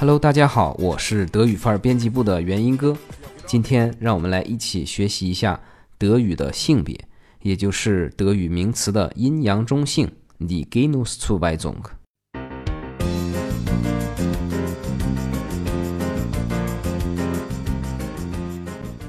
[0.00, 2.96] Hello，大家好，我是德语范儿编辑部的元音哥。
[3.44, 5.60] 今天让我们来一起学习一下
[5.98, 6.98] 德语的性别，
[7.42, 11.82] 也就是德语名词的阴阳中性 d i g e n u s z u w e i s u n
[11.82, 11.90] g。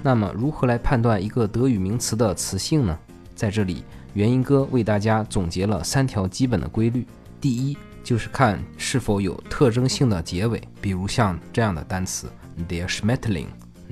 [0.04, 3.00] 那么，如何来判断一个德语名词的词性呢？
[3.34, 7.08] 在这里，元音哥为大家总结了三条基本的规律。
[7.40, 12.32] 第一，就是看是否有特征性的结尾，比如像这样的单词
[12.68, 13.48] ：der Schmetterling、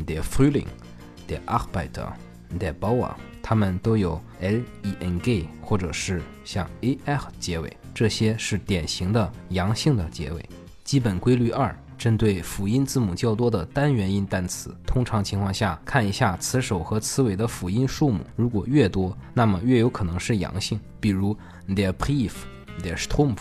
[0.06, 0.68] der Frühling、
[1.28, 2.12] der Arbeiter、
[2.60, 10.44] der Bauer，它们都有 l e n g 或者是像 a r 结尾，这些是典型的阳性的结尾。
[10.84, 11.76] 基本规律二。
[12.00, 20.80] 针对辅音字母较多的单元音单词，通常情况下看一下词首和词尾的辅音数目，如果越多，那么越有可能是阳性。
[21.02, 22.32] 比如 der Brief、
[22.82, 23.40] der Strumpf、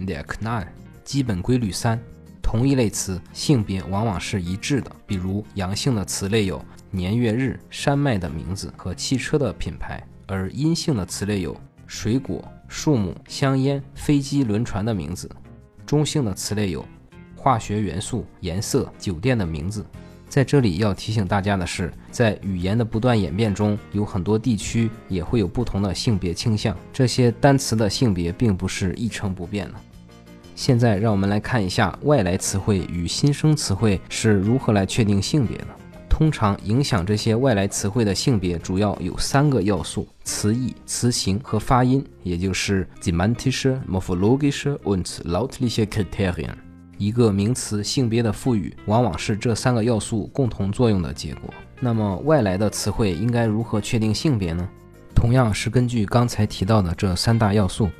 [0.00, 0.66] der Knall。
[1.04, 1.98] 基本规律三：
[2.42, 4.90] 同一类词性别往往是一致的。
[5.06, 15.30] 比如阳性的词类有年月日、山脉的名字和汽车的品牌，而阴性的词类有水果、树木、香烟、飞机、轮船的名字。
[15.86, 16.84] 中性的词类有。
[17.34, 19.84] 化学元素、颜色、酒店的名字，
[20.32, 29.74] 在这里要提醒大家的是，在语言的不断演变中，有很多地区也会有不同的性别倾向，这些单词的性别并不是一成不变的。
[30.56, 35.66] 现在让我们来看一下外来词汇与新生词汇是如何来确定性别的。
[36.08, 46.54] 通常影响这些外来词汇的性别主要有三个要素：词义、词形和发音，也就是 semantische, morphologische und lautliche Kriterien。
[46.98, 51.52] 一个名词性别的赋予，往往是这三个要素共同作用的结果。
[51.80, 54.68] 那么，外来的词汇应该如何确定性别呢？
[55.14, 57.90] 同样是根据刚才提到的这三大要素。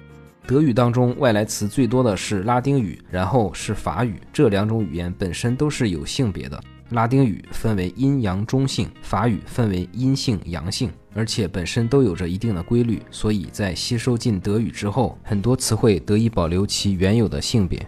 [0.46, 4.20] 德语当中外来词最多的是拉丁语，然后是法语。
[4.32, 6.60] 这两种语言本身都是有性别的。
[6.90, 13.00] 拉丁语分为阴阳中性，法语分为阴性阳性，而且本身都有着一定的规律。
[13.10, 17.84] 所以在吸收进德语之后，很多词汇得以保留其原有的性别。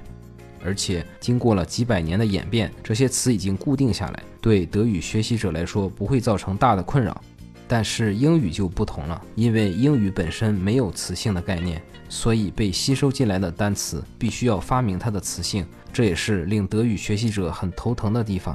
[0.65, 7.21] 而且经过了几百年的演变，这些词已经固定下来，对德语学习者来说不会造成大的困扰。
[7.67, 11.81] 但是英语就不同了，因为英语本身没有词性的概念，
[12.11, 18.55] 所以被吸收进来的单词必须要发明它的词性，这也是令德语学习者很头疼的地方。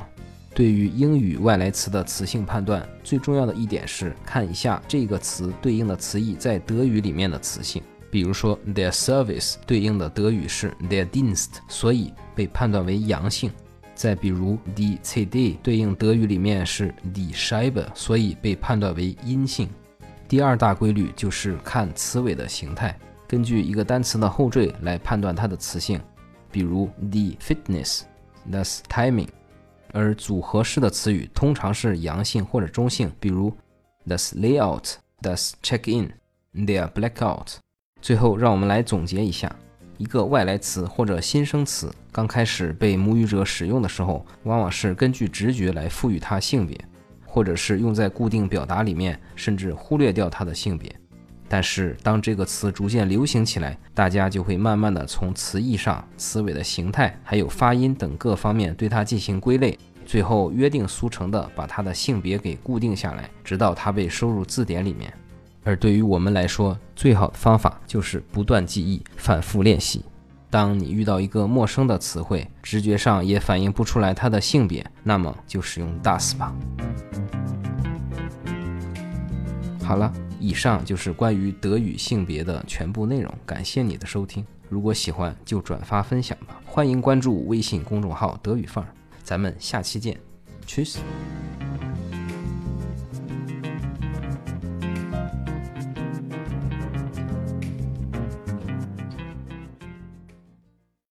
[0.53, 7.81] 对于英语外来词的词性判断，最重要的一点是看一下这个词对应的词义在德语里面的词性。
[8.11, 13.51] 比如说，their service 对应的德语是 their Dienst，所以被判断为阳性。
[13.93, 19.69] 再比如，die CD 对应德语里面是 die Scheibe，所以被判断为阴性。
[20.27, 25.99] 第二大规律就是看词尾的形态，根据一个单词的后缀来判断它的词性。
[26.51, 29.27] 比如 the fitness，thus timing。
[29.91, 33.51] 而组合式的词语通常是阳性或者中性，比如
[34.07, 37.55] thus layout，thus check in，their blackout。
[38.01, 39.53] 最后，让我们来总结一下：
[39.97, 46.79] 一个外来词或者新生词刚开始被母语者使用的时候，往往是根据直觉来赋予它性别，
[47.25, 50.93] 或者是用在固定表达里面，甚至忽略掉它的性别。
[51.51, 65.11] 但是，当这个词逐渐流行起来，大家就会慢慢的从词义上、词尾的形态，还有发音等各方面对它进行归类，最后约定俗成的把它的性别给固定下来，直到它被收入字典里面。
[65.63, 70.03] 而对于我们来说，最好的方法就是不断记忆、反复练习。
[70.49, 76.55] 当你遇到一个陌生的词汇，直觉上也反映不出来它的性别，那么就使用 das 吧。
[79.83, 83.31] 好了，以上就是关于德语性别的全部内容。
[83.45, 86.59] 感谢你的收听，如果喜欢就转发分享吧。
[86.65, 88.89] 欢迎关注微信公众号“德语范儿”，
[89.23, 90.17] 咱们下期见
[90.65, 90.97] ，Cheers。